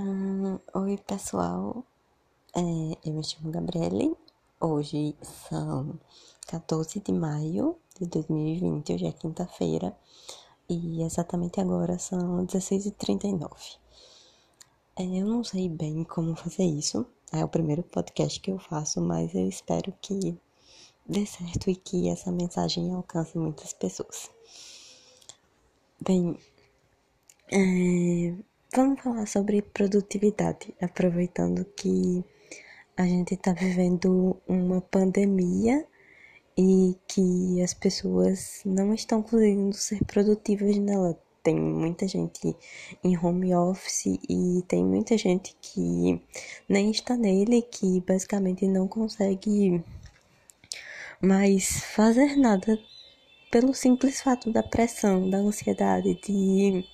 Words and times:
Hum, 0.00 0.60
oi, 0.74 0.96
pessoal. 0.98 1.84
É, 2.54 2.60
eu 3.04 3.14
me 3.14 3.24
chamo 3.24 3.50
Gabriele. 3.50 4.16
Hoje 4.60 5.16
são 5.22 5.98
14 6.46 7.00
de 7.00 7.10
maio 7.10 7.76
de 7.98 8.06
2020, 8.06 8.92
hoje 8.92 9.06
é 9.06 9.12
quinta-feira. 9.12 9.96
E 10.68 11.02
exatamente 11.02 11.60
agora 11.60 11.98
são 11.98 12.46
16h39. 12.46 13.50
É, 14.94 15.02
eu 15.02 15.26
não 15.26 15.42
sei 15.42 15.68
bem 15.68 16.04
como 16.04 16.36
fazer 16.36 16.64
isso. 16.64 17.04
É 17.32 17.44
o 17.44 17.48
primeiro 17.48 17.82
podcast 17.82 18.38
que 18.38 18.52
eu 18.52 18.58
faço, 18.60 19.00
mas 19.00 19.34
eu 19.34 19.48
espero 19.48 19.92
que 20.00 20.38
dê 21.08 21.26
certo 21.26 21.70
e 21.70 21.74
que 21.74 22.08
essa 22.08 22.30
mensagem 22.30 22.94
alcance 22.94 23.36
muitas 23.36 23.72
pessoas. 23.72 24.30
Bem, 26.00 26.38
é, 27.50 28.36
Vamos 28.74 29.00
falar 29.00 29.26
sobre 29.26 29.62
produtividade, 29.62 30.74
aproveitando 30.78 31.64
que 31.74 32.22
a 32.98 33.06
gente 33.06 33.32
está 33.32 33.54
vivendo 33.54 34.36
uma 34.46 34.82
pandemia 34.82 35.86
e 36.56 36.94
que 37.08 37.62
as 37.62 37.72
pessoas 37.72 38.60
não 38.66 38.92
estão 38.92 39.22
conseguindo 39.22 39.74
ser 39.74 40.04
produtivas 40.04 40.76
nela. 40.76 41.18
Tem 41.42 41.58
muita 41.58 42.06
gente 42.06 42.54
em 43.02 43.16
home 43.16 43.54
office 43.54 44.20
e 44.28 44.62
tem 44.68 44.84
muita 44.84 45.16
gente 45.16 45.56
que 45.62 46.20
nem 46.68 46.90
está 46.90 47.16
nele, 47.16 47.62
que 47.62 48.02
basicamente 48.02 48.66
não 48.66 48.86
consegue 48.86 49.82
mais 51.22 51.84
fazer 51.84 52.36
nada 52.36 52.78
pelo 53.50 53.72
simples 53.72 54.20
fato 54.20 54.52
da 54.52 54.62
pressão, 54.62 55.30
da 55.30 55.38
ansiedade, 55.38 56.20
de 56.20 56.84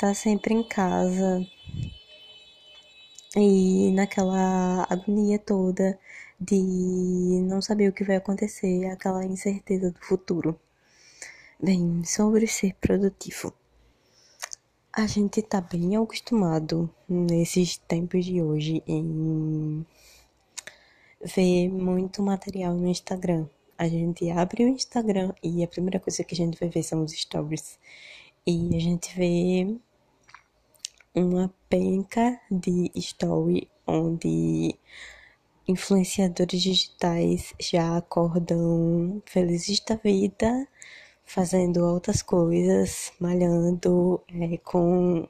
tá 0.00 0.14
sempre 0.14 0.54
em 0.54 0.62
casa 0.62 1.46
e 3.36 3.92
naquela 3.92 4.86
agonia 4.88 5.38
toda 5.38 5.98
de 6.40 6.56
não 7.44 7.60
saber 7.60 7.90
o 7.90 7.92
que 7.92 8.02
vai 8.02 8.16
acontecer, 8.16 8.86
aquela 8.86 9.22
incerteza 9.26 9.90
do 9.90 10.00
futuro. 10.00 10.58
Bem, 11.62 12.02
sobre 12.02 12.46
ser 12.46 12.72
produtivo. 12.80 13.52
A 14.90 15.06
gente 15.06 15.42
tá 15.42 15.60
bem 15.60 15.94
acostumado 15.98 16.88
nesses 17.06 17.76
tempos 17.76 18.24
de 18.24 18.40
hoje 18.40 18.82
em 18.86 19.84
ver 21.22 21.68
muito 21.68 22.22
material 22.22 22.72
no 22.72 22.88
Instagram. 22.88 23.46
A 23.76 23.86
gente 23.86 24.30
abre 24.30 24.64
o 24.64 24.68
Instagram 24.68 25.34
e 25.42 25.62
a 25.62 25.68
primeira 25.68 26.00
coisa 26.00 26.24
que 26.24 26.32
a 26.32 26.38
gente 26.38 26.58
vai 26.58 26.70
ver 26.70 26.82
são 26.82 27.04
os 27.04 27.12
stories. 27.12 27.78
E 28.46 28.74
a 28.74 28.80
gente 28.80 29.14
vê 29.14 29.78
uma 31.14 31.52
penca 31.68 32.40
de 32.50 32.90
story 32.94 33.68
onde 33.86 34.76
influenciadores 35.66 36.62
digitais 36.62 37.54
já 37.60 37.96
acordam 37.96 39.22
felizes 39.26 39.80
da 39.80 39.96
vida, 39.96 40.68
fazendo 41.24 41.84
outras 41.84 42.22
coisas, 42.22 43.12
malhando 43.20 44.20
é, 44.28 44.56
com 44.58 45.28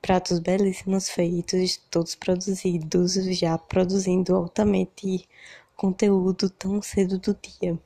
pratos 0.00 0.38
belíssimos 0.38 1.08
feitos, 1.10 1.76
todos 1.90 2.14
produzidos, 2.14 3.14
já 3.36 3.58
produzindo 3.58 4.34
altamente 4.34 5.28
conteúdo 5.76 6.48
tão 6.48 6.80
cedo 6.80 7.18
do 7.18 7.34
dia. 7.34 7.78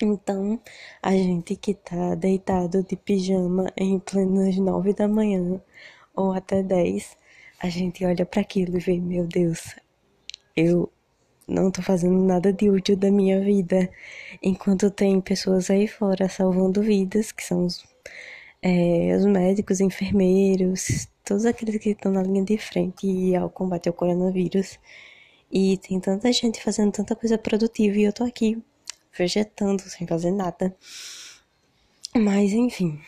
Então, 0.00 0.60
a 1.02 1.12
gente 1.12 1.56
que 1.56 1.74
tá 1.74 2.14
deitado 2.14 2.82
de 2.82 2.96
pijama 2.96 3.72
em 3.76 3.98
plenas 3.98 4.56
nove 4.56 4.92
da 4.94 5.06
manhã, 5.06 5.60
ou 6.14 6.32
até 6.32 6.62
10, 6.62 7.16
a 7.60 7.68
gente 7.68 8.04
olha 8.04 8.26
para 8.26 8.40
aquilo 8.40 8.76
e 8.76 8.80
vê, 8.80 8.98
meu 8.98 9.26
Deus, 9.26 9.76
eu 10.56 10.90
não 11.46 11.70
tô 11.70 11.82
fazendo 11.82 12.18
nada 12.24 12.52
de 12.52 12.70
útil 12.70 12.96
da 12.96 13.10
minha 13.10 13.40
vida, 13.40 13.90
enquanto 14.42 14.90
tem 14.90 15.20
pessoas 15.20 15.70
aí 15.70 15.86
fora 15.86 16.28
salvando 16.28 16.82
vidas, 16.82 17.32
que 17.32 17.42
são 17.42 17.66
os, 17.66 17.84
é, 18.62 19.14
os 19.16 19.24
médicos, 19.26 19.80
enfermeiros, 19.80 21.08
todos 21.24 21.44
aqueles 21.44 21.78
que 21.78 21.90
estão 21.90 22.12
na 22.12 22.22
linha 22.22 22.44
de 22.44 22.58
frente 22.58 23.34
ao 23.36 23.50
combate 23.50 23.88
ao 23.88 23.94
coronavírus. 23.94 24.78
E 25.50 25.76
tem 25.78 26.00
tanta 26.00 26.32
gente 26.32 26.62
fazendo 26.62 26.92
tanta 26.92 27.14
coisa 27.14 27.36
produtiva 27.36 27.98
e 27.98 28.04
eu 28.04 28.12
tô 28.12 28.24
aqui 28.24 28.62
vegetando 29.16 29.82
sem 29.82 30.06
fazer 30.06 30.30
nada. 30.30 30.74
Mas 32.14 32.52
enfim. 32.52 33.00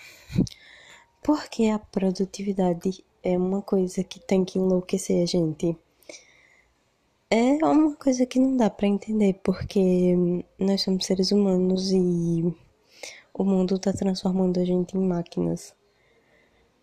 Porque 1.24 1.68
a 1.68 1.78
produtividade 1.78 3.02
é 3.22 3.38
uma 3.38 3.62
coisa 3.62 4.04
que 4.04 4.20
tem 4.20 4.44
que 4.44 4.58
enlouquecer 4.58 5.22
a 5.22 5.26
gente. 5.26 5.74
É 7.30 7.64
uma 7.64 7.96
coisa 7.96 8.26
que 8.26 8.38
não 8.38 8.54
dá 8.54 8.68
para 8.68 8.86
entender, 8.86 9.40
porque 9.42 10.14
nós 10.58 10.82
somos 10.82 11.06
seres 11.06 11.32
humanos 11.32 11.90
e 11.92 12.54
o 13.32 13.42
mundo 13.42 13.78
tá 13.78 13.90
transformando 13.90 14.60
a 14.60 14.66
gente 14.66 14.98
em 14.98 15.00
máquinas. 15.00 15.74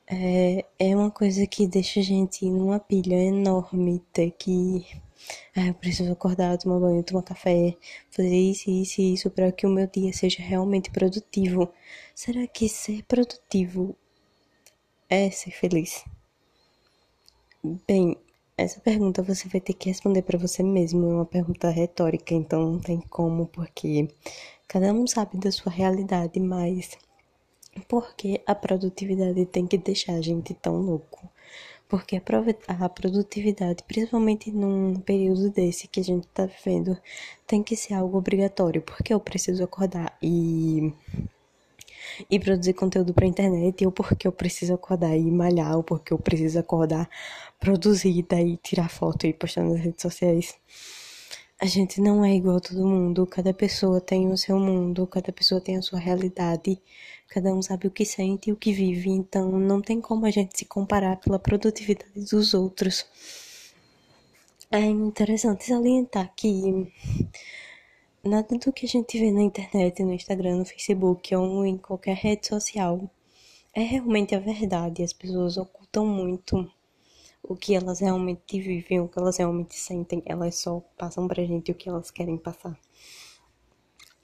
É, 0.07 0.65
é 0.79 0.95
uma 0.95 1.11
coisa 1.11 1.45
que 1.45 1.67
deixa 1.67 1.99
a 1.99 2.03
gente 2.03 2.43
numa 2.49 2.79
pilha 2.79 3.15
enorme, 3.15 4.01
ter 4.11 4.31
que. 4.31 4.83
Ah, 5.55 5.67
eu 5.67 5.73
preciso 5.75 6.11
acordar, 6.11 6.57
tomar 6.57 6.79
banho, 6.79 7.03
tomar 7.03 7.21
café, 7.21 7.77
fazer 8.09 8.35
isso, 8.35 8.71
isso 8.71 9.01
e 9.01 9.13
isso 9.13 9.29
para 9.29 9.51
que 9.51 9.67
o 9.67 9.69
meu 9.69 9.85
dia 9.85 10.11
seja 10.13 10.41
realmente 10.41 10.89
produtivo. 10.89 11.71
Será 12.15 12.47
que 12.47 12.67
ser 12.67 13.03
produtivo 13.03 13.95
é 15.11 15.29
ser 15.29 15.51
feliz? 15.51 16.05
Bem, 17.85 18.15
essa 18.57 18.79
pergunta 18.79 19.21
você 19.21 19.49
vai 19.49 19.59
ter 19.59 19.73
que 19.73 19.89
responder 19.89 20.21
para 20.21 20.37
você 20.37 20.63
mesmo. 20.63 21.05
É 21.05 21.13
uma 21.13 21.25
pergunta 21.25 21.69
retórica, 21.69 22.33
então 22.33 22.71
não 22.71 22.79
tem 22.79 23.01
como, 23.01 23.45
porque 23.47 24.07
cada 24.69 24.93
um 24.93 25.05
sabe 25.05 25.37
da 25.37 25.51
sua 25.51 25.69
realidade, 25.69 26.39
mas 26.39 26.97
por 27.89 28.15
que 28.15 28.41
a 28.47 28.55
produtividade 28.55 29.45
tem 29.47 29.67
que 29.67 29.77
deixar 29.77 30.13
a 30.13 30.21
gente 30.21 30.53
tão 30.53 30.77
louco? 30.77 31.29
Porque 31.89 32.15
a 32.69 32.87
produtividade, 32.89 33.83
principalmente 33.83 34.49
num 34.49 34.95
período 35.01 35.49
desse 35.49 35.89
que 35.89 35.99
a 35.99 36.03
gente 36.03 36.25
tá 36.29 36.45
vivendo, 36.45 36.97
tem 37.45 37.61
que 37.61 37.75
ser 37.75 37.95
algo 37.95 38.17
obrigatório, 38.17 38.81
porque 38.81 39.13
eu 39.13 39.19
preciso 39.19 39.61
acordar 39.61 40.17
e 40.21 40.93
e 42.29 42.39
produzir 42.39 42.73
conteúdo 42.73 43.13
pra 43.13 43.25
internet, 43.25 43.85
ou 43.85 43.91
porque 43.91 44.27
eu 44.27 44.31
preciso 44.31 44.73
acordar 44.73 45.15
e 45.15 45.31
malhar, 45.31 45.75
ou 45.77 45.83
porque 45.83 46.13
eu 46.13 46.17
preciso 46.17 46.59
acordar, 46.59 47.09
produzir, 47.59 48.25
daí 48.27 48.57
tirar 48.57 48.89
foto 48.89 49.27
e 49.27 49.33
postar 49.33 49.63
nas 49.63 49.79
redes 49.79 50.01
sociais. 50.01 50.55
A 51.59 51.65
gente 51.65 52.01
não 52.01 52.25
é 52.25 52.33
igual 52.35 52.57
a 52.57 52.59
todo 52.59 52.87
mundo, 52.87 53.27
cada 53.27 53.53
pessoa 53.53 54.01
tem 54.01 54.31
o 54.31 54.37
seu 54.37 54.59
mundo, 54.59 55.05
cada 55.05 55.31
pessoa 55.31 55.61
tem 55.61 55.77
a 55.77 55.81
sua 55.81 55.99
realidade, 55.99 56.81
cada 57.27 57.53
um 57.53 57.61
sabe 57.61 57.85
o 57.85 57.91
que 57.91 58.03
sente 58.03 58.49
e 58.49 58.53
o 58.53 58.55
que 58.55 58.73
vive, 58.73 59.11
então 59.11 59.51
não 59.51 59.79
tem 59.79 60.01
como 60.01 60.25
a 60.25 60.31
gente 60.31 60.57
se 60.57 60.65
comparar 60.65 61.17
pela 61.17 61.37
produtividade 61.37 62.25
dos 62.31 62.55
outros. 62.55 63.05
É 64.71 64.79
interessante 64.79 65.65
salientar 65.65 66.33
que 66.35 66.91
nada 68.23 68.57
do 68.57 68.71
que 68.71 68.85
a 68.85 68.89
gente 68.89 69.17
vê 69.19 69.31
na 69.31 69.41
internet, 69.41 70.03
no 70.03 70.13
Instagram, 70.13 70.57
no 70.57 70.65
Facebook 70.65 71.35
ou 71.35 71.65
em 71.65 71.77
qualquer 71.77 72.15
rede 72.15 72.47
social 72.47 73.09
é 73.73 73.81
realmente 73.81 74.35
a 74.35 74.39
verdade. 74.39 75.03
As 75.03 75.13
pessoas 75.13 75.57
ocultam 75.57 76.05
muito 76.05 76.69
o 77.41 77.55
que 77.55 77.73
elas 77.75 77.99
realmente 77.99 78.59
vivem, 78.59 78.99
o 78.99 79.07
que 79.07 79.17
elas 79.17 79.37
realmente 79.37 79.75
sentem. 79.75 80.21
Elas 80.25 80.55
só 80.55 80.81
passam 80.97 81.27
pra 81.27 81.43
gente 81.43 81.71
o 81.71 81.75
que 81.75 81.89
elas 81.89 82.11
querem 82.11 82.37
passar. 82.37 82.77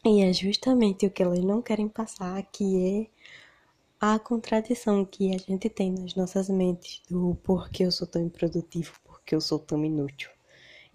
E 0.06 0.22
é 0.22 0.32
justamente 0.32 1.06
o 1.06 1.12
que 1.12 1.24
elas 1.24 1.44
não 1.44 1.62
querem 1.62 1.90
passar 1.90 2.42
que 2.44 3.10
é 3.10 3.18
a 4.00 4.20
contradição 4.20 5.04
que 5.04 5.34
a 5.34 5.38
gente 5.38 5.70
tem 5.70 5.92
nas 5.92 6.14
nossas 6.16 6.50
mentes 6.50 7.02
do 7.10 7.36
porquê 7.44 7.84
eu 7.84 7.92
sou 7.92 8.08
tão 8.08 8.22
improdutivo, 8.22 8.94
porquê 9.04 9.34
eu 9.34 9.42
sou 9.42 9.58
tão 9.58 9.84
inútil. 9.84 10.37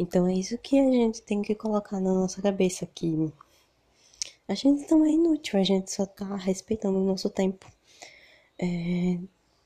Então 0.03 0.27
é 0.27 0.35
isso 0.35 0.59
que 0.59 0.79
a 0.81 0.91
gente 0.91 1.23
tem 1.23 1.43
que 1.43 1.55
colocar 1.55 2.01
na 2.01 2.13
nossa 2.13 2.43
cabeça 2.43 2.85
que 2.87 3.33
a 4.49 4.55
gente 4.55 4.91
não 4.91 5.05
é 5.05 5.11
inútil, 5.11 5.61
a 5.61 5.63
gente 5.63 5.93
só 5.93 6.05
tá 6.05 6.35
respeitando 6.35 6.99
o 6.99 7.05
nosso 7.05 7.31
tempo. 7.31 7.65
É, 8.59 9.19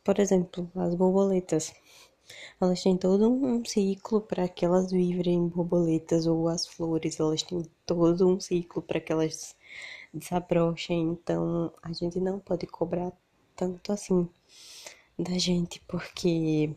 por 0.04 0.20
exemplo, 0.20 0.70
as 0.76 0.94
borboletas. 0.94 1.72
Elas 2.60 2.82
têm 2.82 2.98
todo 2.98 3.30
um 3.30 3.64
ciclo 3.64 4.20
para 4.20 4.46
que 4.46 4.64
elas 4.64 4.92
vivrem 4.92 5.48
borboletas 5.48 6.26
ou 6.26 6.48
as 6.48 6.66
flores, 6.66 7.18
elas 7.18 7.42
têm 7.42 7.62
todo 7.86 8.28
um 8.28 8.38
ciclo 8.38 8.82
para 8.82 9.00
que 9.00 9.12
elas 9.12 9.56
desabrochem. 10.12 11.02
Então 11.12 11.72
a 11.82 11.92
gente 11.94 12.20
não 12.20 12.38
pode 12.40 12.66
cobrar 12.66 13.10
tanto 13.56 13.90
assim 13.90 14.28
da 15.18 15.38
gente, 15.38 15.80
porque 15.88 16.76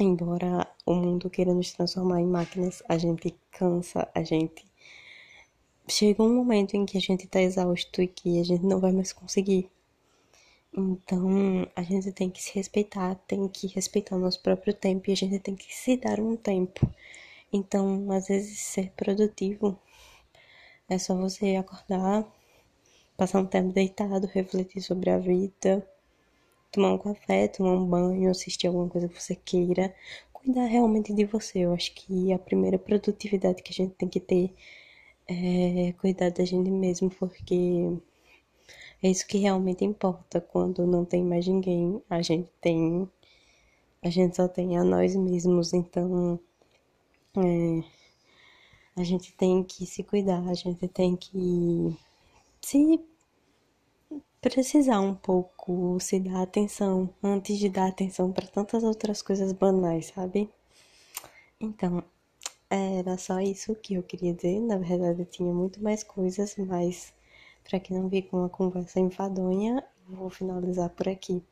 Embora 0.00 0.64
o 0.86 0.94
mundo 0.94 1.28
queira 1.28 1.52
nos 1.52 1.72
transformar 1.72 2.20
em 2.20 2.26
máquinas, 2.26 2.84
a 2.88 2.96
gente 2.96 3.34
cansa, 3.50 4.08
a 4.14 4.22
gente. 4.22 4.64
Chega 5.88 6.22
um 6.22 6.36
momento 6.36 6.74
em 6.76 6.86
que 6.86 6.96
a 6.96 7.00
gente 7.00 7.26
tá 7.26 7.40
exausto 7.42 8.00
e 8.00 8.06
que 8.06 8.40
a 8.40 8.44
gente 8.44 8.64
não 8.64 8.78
vai 8.78 8.92
mais 8.92 9.12
conseguir. 9.12 9.68
Então, 10.72 11.66
a 11.74 11.82
gente 11.82 12.12
tem 12.12 12.30
que 12.30 12.40
se 12.40 12.54
respeitar, 12.54 13.16
tem 13.26 13.48
que 13.48 13.66
respeitar 13.66 14.14
o 14.14 14.20
nosso 14.20 14.40
próprio 14.40 14.72
tempo 14.72 15.10
e 15.10 15.12
a 15.12 15.16
gente 15.16 15.40
tem 15.40 15.56
que 15.56 15.74
se 15.74 15.96
dar 15.96 16.20
um 16.20 16.36
tempo. 16.36 16.88
Então, 17.52 18.12
às 18.12 18.28
vezes, 18.28 18.60
ser 18.60 18.92
produtivo 18.92 19.76
é 20.88 20.96
só 20.96 21.16
você 21.16 21.56
acordar, 21.56 22.24
passar 23.16 23.40
um 23.40 23.46
tempo 23.46 23.72
deitado, 23.72 24.28
refletir 24.28 24.80
sobre 24.80 25.10
a 25.10 25.18
vida, 25.18 25.84
tomar 26.70 26.92
um 26.94 26.98
café, 26.98 27.48
tomar 27.48 27.72
um 27.72 27.86
banho, 27.86 28.30
assistir 28.30 28.66
alguma 28.66 28.88
coisa 28.88 29.08
que 29.08 29.20
você 29.20 29.34
queira, 29.36 29.94
cuidar 30.32 30.66
realmente 30.66 31.12
de 31.14 31.24
você. 31.24 31.60
Eu 31.60 31.74
acho 31.74 31.94
que 31.94 32.32
a 32.32 32.38
primeira 32.38 32.78
produtividade 32.78 33.62
que 33.62 33.72
a 33.72 33.74
gente 33.74 33.94
tem 33.94 34.08
que 34.08 34.20
ter 34.20 34.54
é 35.26 35.92
cuidar 35.98 36.30
da 36.30 36.44
gente 36.44 36.70
mesmo, 36.70 37.10
porque 37.10 37.54
é 39.02 39.10
isso 39.10 39.26
que 39.26 39.38
realmente 39.38 39.84
importa. 39.84 40.40
Quando 40.40 40.86
não 40.86 41.04
tem 41.04 41.22
mais 41.24 41.46
ninguém, 41.46 42.02
a 42.10 42.22
gente 42.22 42.50
tem. 42.60 43.08
A 44.02 44.10
gente 44.10 44.36
só 44.36 44.48
tem 44.48 44.78
a 44.78 44.84
nós 44.84 45.14
mesmos, 45.16 45.72
então. 45.72 46.40
É, 47.36 47.98
a 48.96 49.04
gente 49.04 49.32
tem 49.32 49.62
que 49.62 49.86
se 49.86 50.02
cuidar, 50.02 50.40
a 50.48 50.54
gente 50.54 50.88
tem 50.88 51.14
que 51.16 51.96
se 52.60 53.00
precisar 54.40 55.00
um 55.00 55.14
pouco, 55.14 55.98
se 56.00 56.20
dar 56.20 56.42
atenção 56.42 57.10
antes 57.22 57.58
de 57.58 57.68
dar 57.68 57.88
atenção 57.88 58.32
para 58.32 58.46
tantas 58.46 58.84
outras 58.84 59.22
coisas 59.22 59.52
banais, 59.52 60.06
sabe? 60.06 60.50
Então, 61.60 62.02
era 62.70 63.16
só 63.18 63.40
isso 63.40 63.74
que 63.74 63.94
eu 63.94 64.02
queria 64.02 64.34
dizer. 64.34 64.60
Na 64.60 64.76
verdade, 64.78 65.24
tinha 65.24 65.52
muito 65.52 65.82
mais 65.82 66.02
coisas, 66.04 66.56
mas 66.56 67.12
para 67.64 67.80
que 67.80 67.92
não 67.92 68.08
fique 68.08 68.34
uma 68.34 68.48
conversa 68.48 69.00
enfadonha, 69.00 69.84
vou 70.08 70.30
finalizar 70.30 70.90
por 70.90 71.08
aqui. 71.08 71.42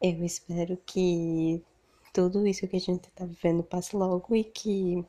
Eu 0.00 0.24
espero 0.24 0.76
que 0.86 1.62
tudo 2.12 2.46
isso 2.46 2.66
que 2.68 2.76
a 2.76 2.80
gente 2.80 3.08
está 3.08 3.24
vivendo 3.24 3.62
passe 3.62 3.96
logo 3.96 4.34
e 4.34 4.44
que 4.44 5.04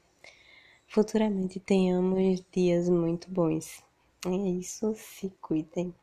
futuramente 0.87 1.59
tenhamos 1.59 2.43
dias 2.51 2.89
muito 2.89 3.29
bons. 3.29 3.83
É 4.25 4.35
isso, 4.35 4.93
se 4.95 5.29
cuidem. 5.41 5.93